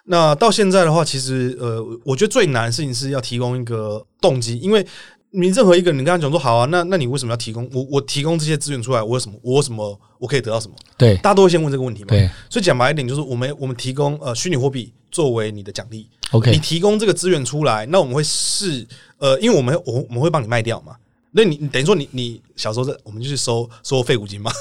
[0.06, 4.88] 那到现在的话，其实呃，我觉得最难的事情是要提供一个动机，因为。
[5.32, 7.86] 你任何一个，你跟他讲说好啊，那那你为什么要提供我？
[7.90, 9.40] 我提供这些资源出来，我有什么？
[9.42, 10.00] 我有什么？
[10.20, 10.76] 我可以得到什么？
[10.98, 12.08] 对，大家都会先问这个问题嘛。
[12.10, 16.10] 对，所以讲白一点，就是我们我们提供呃虚拟货币作为你的奖励。
[16.32, 18.86] OK，你提供这个资源出来，那我们会试
[19.20, 20.96] 呃，因为我们我我们会帮你卖掉嘛。
[21.34, 24.52] 那你你等于说你你小时候在我们就去收收废五金嘛，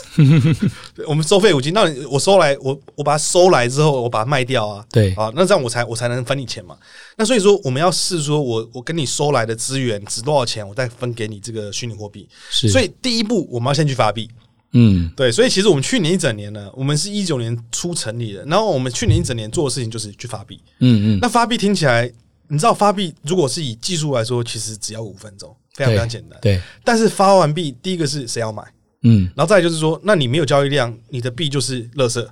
[1.06, 6.76] 我们收废五金，那我收来我我把它收来之后，我把它卖掉啊，对啊，那这样我才我才能分你钱嘛。
[7.16, 12.28] 那所以说我们要试说我我跟你收来的资源值多少钱，我再分给你这个虚拟货币。
[12.50, 14.30] 是，所以第一步我们要先去发币。
[14.72, 20.60] 嗯，对，所以其实我们去年一整年呢，我们是一九年初成立的，然后我们去年一整年做的事情就是去发币。
[20.78, 22.08] 嗯嗯，那发币听起来，
[22.46, 26.38] 你知道发币如果是以技术来说，其实只要五分钟，非常非常简单。
[26.40, 28.62] 对，但是发完币，第一个是谁要买？
[29.02, 32.26] 嗯，然后再来就是说，那你没有交易量，你的币就是垃圾。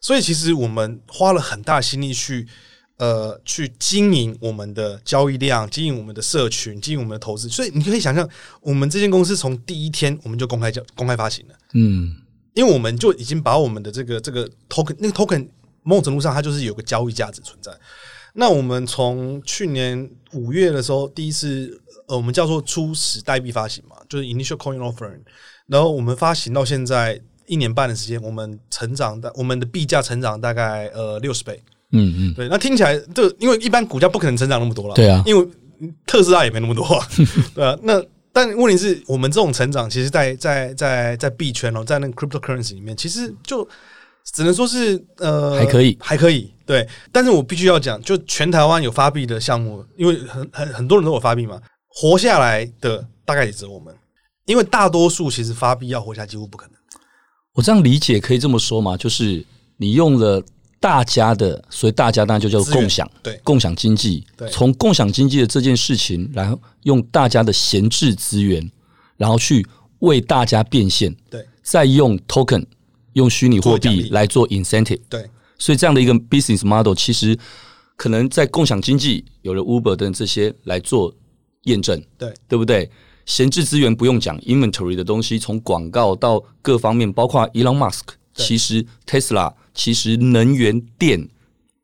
[0.00, 2.46] 所以其实我们花了很大心力去。
[3.00, 8.28] 呃，去经营我们的交易量，经营我们的社群，经营我们的投资，所以你可以想象，
[8.60, 12.12] 我们这间公司从第一天我们就公开交公开发行了，嗯，
[12.54, 15.46] 因为我们就已经把我们的这个这个 token 那个 token
[15.84, 17.70] 某种程度上它就是有个交易价值存在。
[18.34, 25.20] 那我们从去年五月的时候，第一次呃，我们叫做初始代币发行嘛，就是 initial coin offering，
[25.66, 31.62] 然后我们发行到现在一年半的时间，我们成长的我们的币价成长大概呃六十倍。
[31.92, 35.48] 嗯嗯，对，那听起来这因为一般股价不可能成长那么多了，对啊，因为
[36.06, 37.08] 特斯拉也没那么多啊，
[37.54, 37.78] 对啊。
[37.82, 43.66] 那但问题是我们这种成长，其实在，在在在在币圈哦，在那个 cryptocurrency 里面，其实就
[44.34, 46.52] 只能说是呃还可以，还可以。
[46.66, 51.58] 对，但是我必须要讲，就全台湾有发币的项目，因为很很很多人都有发币嘛，
[52.00, 53.92] 活下来的大概也只有我们，
[54.46, 56.74] 因为大多数其实发币要活下来几乎不可能。
[57.54, 58.96] 我这样理解可以这么说吗？
[58.96, 59.44] 就是
[59.78, 60.40] 你用了。
[60.80, 64.24] 大家的，所以大家当然就叫做共享，对，共享经济。
[64.48, 68.70] 从共享经济的这件事情，然后用大家的闲置资源，
[69.16, 69.66] 然后去
[69.98, 72.64] 为大家变现，对，再用 token，
[73.14, 75.28] 用虚拟货币来做 incentive，对。
[75.58, 77.36] 所以这样的一个 business model，其实
[77.96, 81.12] 可能在共享经济有了 Uber 等这些来做
[81.64, 82.90] 验证，对，对不对？
[83.26, 89.52] 闲置资源不用讲，inventory 的东西，从广告到各方面，包括 Elon Musk，其实 Tesla。
[89.74, 91.28] 其实能源电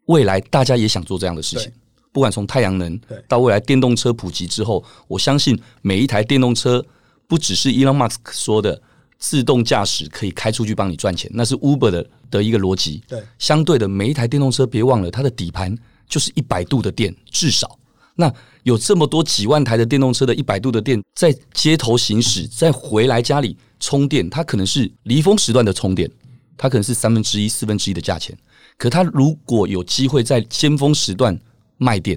[0.06, 1.70] 未来大家也想做这样的事情，
[2.10, 6.84] 不管从太阳能到未来电动车普及之后，我相信每一台电动车
[7.28, 8.82] 不只是 Elon Musk 说的
[9.16, 13.00] 自动驾驶可以开出去帮你赚钱，那是 Uber 的的一个逻辑。
[13.06, 15.72] 对，相对的每一台电动车，别忘了它的底盘
[16.08, 17.78] 就是一百度的电，至少
[18.16, 26.10] 那有这么多几万台的电动车的一百度的电在街头行驶，再回来家里充电，它可能是离峰时段的充电。
[26.56, 28.32] 它可能是三分之一、四分之一的价钱，
[28.78, 31.36] 可它如果有机会在尖峰时段
[31.78, 32.16] 卖电，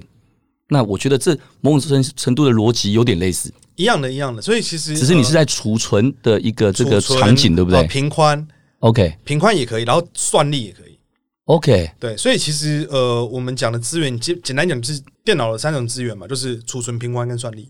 [0.68, 4.40] 那我觉得这某种程程度的逻辑有点类似，一样的，一样的。
[4.40, 7.84] 所以其实只是你是在储存的一个这个场景，对不对？
[7.88, 8.46] 平宽
[8.78, 10.96] ，OK，平宽也可以，然后算力也可以
[11.48, 12.16] ，OK，对。
[12.16, 17.68] 所以其实呃，我们讲的资源简简单讲就是电脑的三种资源嘛，就是储存、平宽跟算力。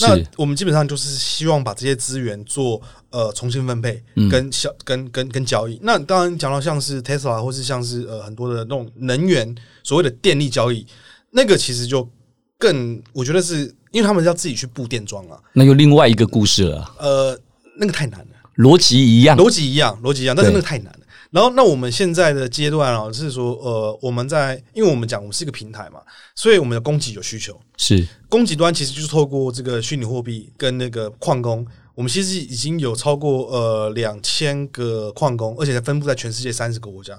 [0.00, 5.80] 那我们基本上就是希望把这些资源做呃重新分配跟小、嗯、跟跟跟交易。
[5.82, 10.86] 那当然讲到像是 Tesla 或是像是呃很多的那种能源所谓的电力交易，
[11.32, 12.08] 那个其实就
[12.56, 16.94] 更我觉得是因为他们要自己去布电桩啊，那又另外一个故事了。
[17.00, 17.36] 呃，
[17.76, 18.26] 那个太难了，
[18.58, 20.99] 逻辑一样，逻辑一样，逻辑一样，但是那个太难了。
[21.30, 26.00] 然后，那我们现在的阶段啊，是说，呃，我们在，因为我们讲我们是一个平台嘛，
[26.34, 31.64] 所以我们的供给有需求，是供给端其实就是透过这个虚拟货币跟那个矿工，
[31.94, 37.16] 我们其实已经有超过呃两千个矿工，而且还分布在全世界三十个国家。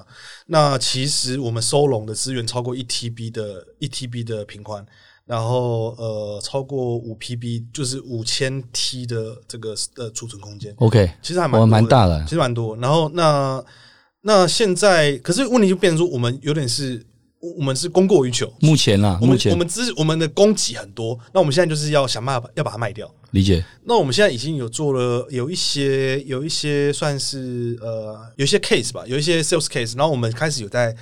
[0.47, 4.85] 那其实我们收拢的资源超过一 TB 的一 TB 的频宽，
[5.25, 10.75] 然后呃超过五 PB 就是五千 T 的这个呃储存空间。
[10.79, 12.75] OK，其实还蛮蛮大的，其实蛮多。
[12.75, 13.63] 然后那。
[14.23, 17.03] 那现在，可是问题就变成说，我们有点是，
[17.57, 18.51] 我们是供过于求。
[18.59, 23.11] 目前啦，我们目前我们资我们的供给很多，那我们现在就是要想办法要把它卖掉。
[23.31, 23.65] 理解。
[23.85, 30.95] 那我们现在已经有做了有一些有一些算是呃有一些 case 吧，有一些 sales case，然后我们开始有在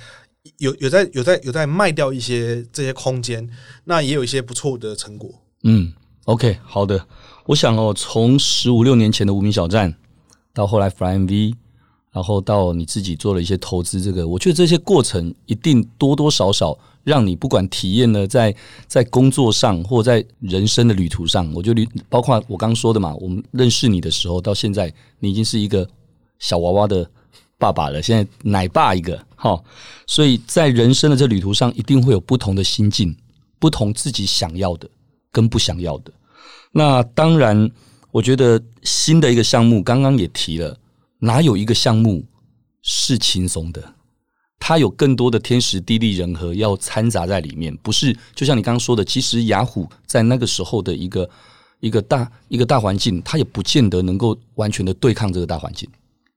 [0.56, 3.46] 有有在有在有在卖掉一些这些空间，
[3.84, 5.30] 那也有一些不错的成果。
[5.64, 5.92] 嗯
[6.24, 7.06] ，OK，好的。
[7.44, 9.94] 我想哦，从十五六年前的无名小站
[10.54, 11.52] 到后来 FlyMV。
[12.12, 18.54] 然后到你自己做了一些投资，这个我觉得这些过程一定多多少少让你不管体验了在
[18.88, 25.88] 在工作上或在人生的旅途上，我觉得包括我刚说的嘛，我们认识你的时候到现在，你已经是一个
[26.40, 27.08] 小娃娃的
[27.58, 29.62] 爸爸了，现在奶爸一个，哈，
[30.06, 33.14] 所以在人生的这旅途上，一定会有不同的心境，
[33.60, 34.88] 不同自己想要的
[35.30, 36.12] 跟不想要的。
[36.72, 37.70] 那当然，
[38.10, 40.76] 我觉得新的一个项目，刚刚也提了。
[41.20, 42.24] 哪有一个项目
[42.82, 43.94] 是轻松的？
[44.58, 48.14] 它有更多的天时地利人和要掺杂在里面，不是？
[48.34, 51.28] 就像你刚刚说的，其实雅虎在那个时候的一个
[51.80, 55.88] 一个大一个大环境，它也不见得能够完全的对抗这个大环境。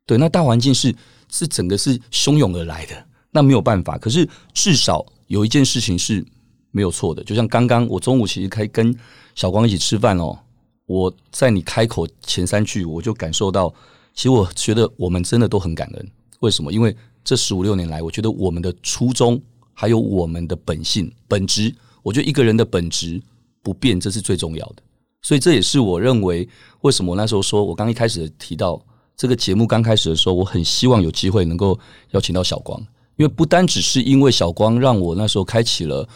[0.05, 0.95] 对，那大环境是
[1.29, 3.97] 是整个是汹涌而来的，那没有办法。
[3.97, 6.25] 可是至少有一件事情是
[6.71, 8.95] 没有错的，就像刚刚我中午其实可以跟
[9.35, 10.39] 小光一起吃饭哦，
[10.85, 13.73] 我在你开口前三句，我就感受到，
[14.13, 16.11] 其实我觉得我们真的都很感恩。
[16.39, 16.71] 为什么？
[16.71, 19.41] 因为这十五六年来，我觉得我们的初衷
[19.73, 23.21] 还有我们的本性本质，我觉得一个人的本质
[23.61, 24.83] 不变，这是最重要的。
[25.21, 26.47] 所以这也是我认为
[26.81, 28.79] 为什么我那时候说我刚一开始提到
[29.15, 31.79] 这个节目刚开始的时候，我很希望有机会能够
[32.11, 32.77] 邀请到小光，
[33.15, 36.07] 因为不单只是因为小光让我那时候开启了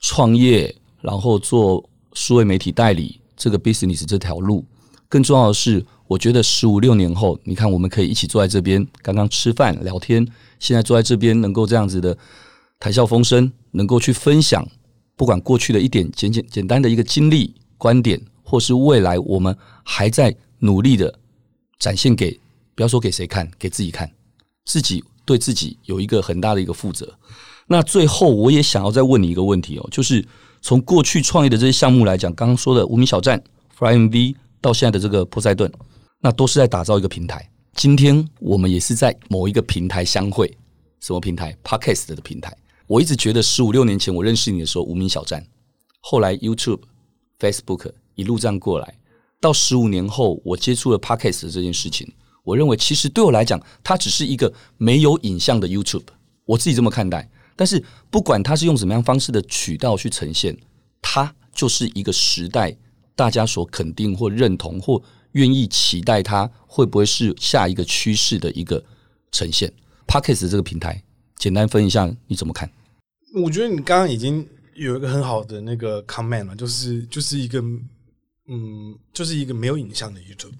[0.00, 4.64] 创业，然后做数位媒体代理这个 business 这条路，
[5.12, 10.26] 更重要的是，我觉得十五六年后，你看我们可以一起坐在这边，刚刚吃饭聊天，
[10.58, 12.16] 现在坐在这边能够这样子的
[12.80, 14.66] 谈笑风生，能够去分享，
[15.14, 18.18] 不管过去的一点简简简单的一个经历观点。
[18.44, 21.14] 或是未来，我们还在努力的
[21.78, 22.38] 展现给，
[22.74, 24.10] 不要说给谁看，给自己看，
[24.66, 27.14] 自己对自己有一个很大的一个负责。
[27.66, 30.22] 那最后，我也想要再问你一个问题哦，就是
[30.60, 33.42] 从过去创业的这些项目来讲，刚刚说的无名小站、
[33.78, 35.70] FlyMV 到现在的这个波塞顿，
[36.20, 37.46] 那都是在打造一个平台。
[37.74, 40.50] 今天我们也是在某一个平台相会，
[41.00, 42.56] 什么平台？Podcast 的平台。
[42.86, 45.46] 我一直觉得十五六年前我认识你的时候，无名小站，
[46.00, 46.80] 后来 YouTube、
[47.38, 47.92] Facebook。
[48.14, 48.94] 一路这样过来，
[49.40, 52.06] 到十五年后，我接触了 Podcast 的这件事情。
[52.44, 56.04] 我认为，其实对我来讲，它只是一个没有影像的 YouTube，
[56.44, 57.26] 我自己这么看待。
[57.56, 60.54] 但是，不管它是用什么样方式的渠道去呈现，
[61.00, 62.76] 它就是一个时代
[63.14, 65.02] 大家所肯定或认同或
[65.32, 68.82] 愿意期待它会不会是下一个趋势的一个
[69.30, 69.72] 呈现。
[70.06, 71.02] Podcast 这个平台，
[71.36, 72.70] 简单分一下你怎么看？
[73.34, 77.62] 我觉得你刚刚已经有一个很好的那个 comment 了，就是就是一个。
[78.48, 80.52] 嗯，就是一个没有影像的 YouTube。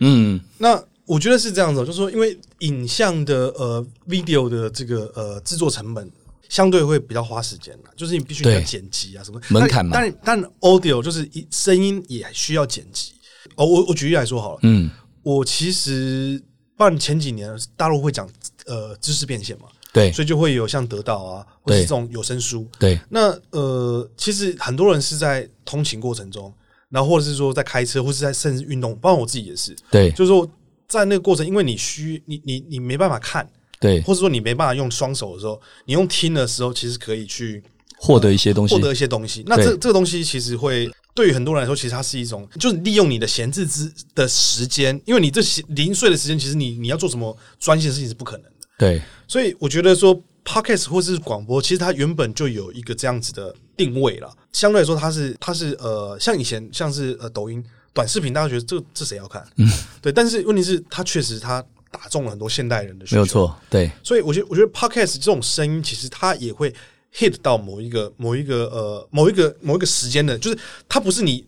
[0.00, 6.08] 嗯，那我觉得是这样子，就是说，因为影像的呃 video 的这个呃制作成本
[6.48, 9.92] 相对会比较花时间，就是你必须要剪辑啊什么门槛嘛。
[9.94, 13.12] 但但 audio 就是声音也需要剪辑。
[13.56, 14.90] 哦，我我举例来说好了，嗯，
[15.22, 16.42] 我其实
[16.76, 18.28] 不然前几年大陆会讲
[18.66, 22.98] 呃知识变现嘛，对，所以就会有像得到啊，或是这种有声书，对。
[23.08, 26.52] 那呃，其实很多人是在通勤过程中。
[26.92, 29.74] 然后，或者是说在开车，或是在甚至运动，包括我自己也是。
[29.90, 30.46] 对，就是说
[30.86, 33.50] 在那个过程，因为你需你你你没办法看，
[33.82, 37.62] 对，或者说你没办法用双手的时候，你用听的时候，其实可以去
[37.98, 39.42] 获得一些东西，获得一些东西。
[39.46, 48.52] 那这这个东西其实会对于很多人来说，其实它是一种，就是利用你的闲置之的时间，因为你这些零碎的时间，其实你你要做什么专心的事情是不可能的。
[48.78, 50.18] 对，所以我觉得说。
[50.44, 54.28] Podcast 或是广播，其实它原本就有一个这样子的定位了。
[54.52, 57.64] 相对来说，它是它是呃，像以前像是呃抖音
[57.94, 59.46] 短视频，大家觉得这这谁要看？
[59.58, 59.68] 嗯，
[60.02, 60.10] 对。
[60.10, 63.56] 但是问题是，它确实它打中了很多现代人的需求，没有错。
[63.70, 66.74] 对，所以我觉得我觉得 Podcast 这种声音，其实它也会
[67.14, 71.46] hit 到某一个某一个呃某一个某一个时间的，就是它不是你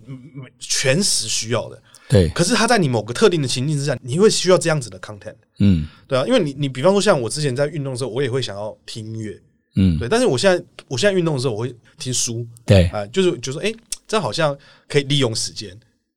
[0.61, 1.82] 全时需要的。
[2.07, 9.40] 对，可是它在你某个特定的情境之下，你会需要这样子的 content，嗯，对啊，因为你你比方说像我之前在运动的时候，我也会想要听音乐，
[9.76, 13.76] 嗯，对，但是我现在我现在运动的时候，我会听书，对，啊、呃，就是就说，哎、欸，
[14.07, 15.74] 这好像可以利用时间，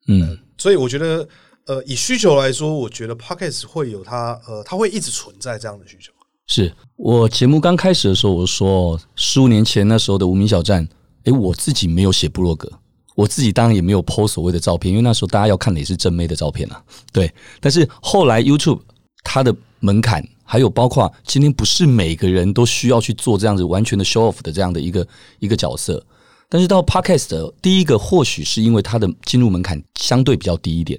[0.07, 1.25] 嗯、呃，所以我觉得，
[1.67, 6.11] 呃，以需求来说，我觉得 Podcast 会有它，呃，它会一直存在这样的需求。
[6.47, 10.81] 是我节目刚开始的时候，我说十五年前那时候的无名小站，
[11.25, 12.71] 哎、欸，我自己没有写部落格。
[13.15, 16.81] 我自己当然也没有 po 所谓的照片，因为那时候大家要看的也是正妹的照片啊。
[17.11, 18.79] 对，但是后来 YouTube
[19.23, 25.05] 它的门槛，还有包括今天不是每个人都需要去做这样子完全的 show off 的这样的一个
[25.39, 26.05] 一个角色。
[26.47, 30.97] 但是到 Podcast 第一个，或许是因为它的进入门槛相对比较低一点，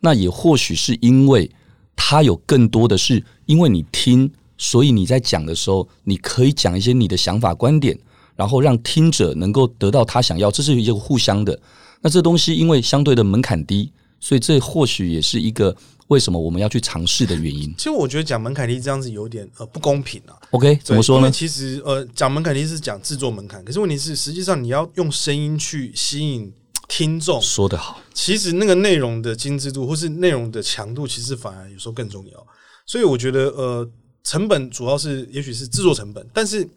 [0.00, 1.50] 那也或许是因为
[1.94, 7.98] 它有更多的是因为你听，所以你在讲的时候，你可以讲一些你的想法观点。
[8.36, 11.58] 然后让听者能够得到他想要，这是一个互相的。
[12.02, 13.90] 那这东西因为相对的门槛低，
[14.20, 15.74] 所以这或许也是一个
[16.08, 17.74] 为什么我们要去尝试的原因。
[17.78, 20.36] 其实我觉得讲门槛低这样子有点呃不公平啊。
[20.50, 21.30] OK，怎么说呢？
[21.30, 26.52] 其实呃讲门槛低是讲制作门槛，可是问题是实际上你要用声音去吸引
[26.88, 27.40] 听众。
[27.40, 32.46] 说得好，其实那个内容的精致度或是内容的强度，其实反而有时候更重要。
[32.86, 33.88] 所以我觉得呃
[34.22, 36.68] 成本主要是也许是制作成本，但是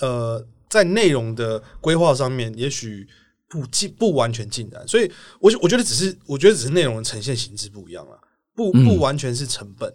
[0.00, 0.46] 呃。
[0.68, 3.06] 在内容的规划上面，也许
[3.48, 8.18] 不尽不完全尽然，所以我我觉得只是我觉得只是内容的呈现形式不一样了，
[8.52, 9.90] 不不完全是成本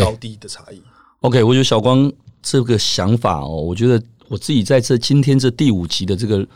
[0.00, 0.78] 高低的差异。
[0.78, 0.84] 嗯。
[1.20, 6.46] OK，我觉得小光这个想法哦，我觉得我自己在这今天这第五集的这个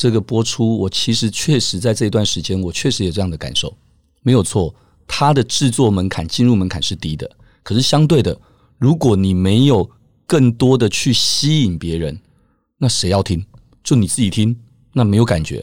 [0.00, 3.76] 这个播出，我其实确实在这一段时间，我确实有这样的感受，
[4.22, 4.74] 没有错。
[5.06, 7.30] 它的制作门槛、进入门槛是低的，
[7.62, 8.40] 可是相对的，
[8.78, 9.90] 如果你没有
[10.26, 12.18] 更多的去吸引别人，
[12.78, 13.44] 那谁要听？
[13.84, 14.58] 就你自己听，
[14.94, 15.62] 那没有感觉。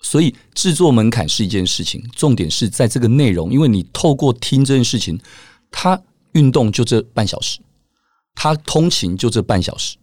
[0.00, 5.18] 所以制作门槛是一件事情，重点是在这个内容，因为你透过听这件事情，
[5.72, 6.00] 他
[6.34, 7.58] 运动就这半小时，
[8.36, 9.96] 他通勤就这半小时，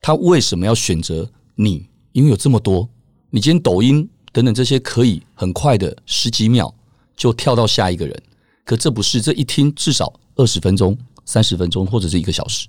[0.00, 1.90] 他为什么要选择你？
[2.12, 2.88] 因为有这么多，
[3.30, 6.74] 你今天抖音等等这些可以很快的十几秒
[7.16, 8.22] 就跳到下一个人，
[8.64, 12.66] 可这不是，这一听至少二十分钟、三十分钟或者是一个小时，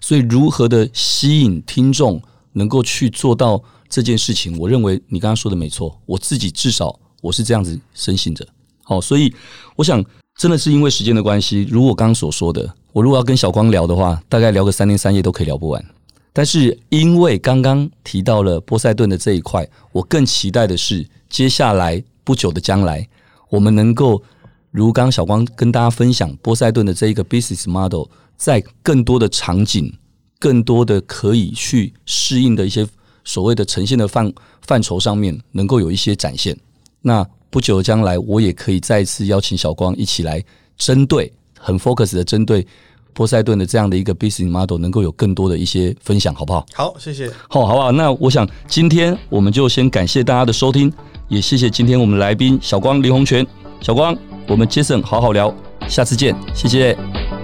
[0.00, 2.20] 所以如何的吸引听众
[2.52, 3.62] 能够去做到？
[3.92, 6.00] 这件事情，我认为你刚刚说的没错。
[6.06, 8.46] 我自己至少我是这样子深信着。
[8.84, 9.34] 好，所以
[9.74, 10.00] 我想，
[10.36, 15.84] 真的是因为时间的关系，如我刚刚所说的，我如果要跟小光聊的话，大概聊个三天三夜都可以聊不完。
[16.32, 23.08] 但是因为刚刚提到了波塞顿的这一块，我更期待的是接下来不久的将来，
[23.48, 24.22] 我们能够
[24.70, 28.04] 如刚小光跟大家分享波塞顿的这一个 business model，
[28.36, 29.92] 在更多的场景、
[30.38, 32.86] 更多的可以去适应的一些。
[33.22, 36.58] 所谓的呈现的范范畴上面，能够有一些展现。
[37.02, 40.42] 那不久的将来，我也可以再一次邀请小光一起来，
[40.78, 42.66] 针对很 focus 的针对
[43.12, 46.66] 波塞顿的这样的一个 business model，能够有更多的一些分享，好不好？
[46.72, 47.30] 好，谢谢。
[47.48, 47.92] 好，好不好？
[47.92, 50.92] 那我想今天我们就先感谢大家的收听，
[51.28, 53.46] 也谢谢今天我们来宾小光林洪泉。
[53.80, 55.54] 小光，我们 Jason 好好聊，
[55.88, 57.39] 下次见，谢谢。